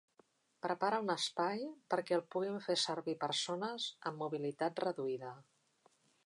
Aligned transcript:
Prepara 0.65 1.01
un 1.03 1.11
espai 1.15 1.61
perquè 1.93 2.15
el 2.17 2.23
puguin 2.35 2.57
fer 2.69 2.77
servir 2.85 3.15
persones 3.25 3.87
amb 4.11 4.21
mobilitat 4.25 4.83
reduïda. 4.87 5.37